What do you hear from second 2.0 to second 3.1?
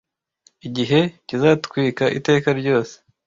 iteka ryose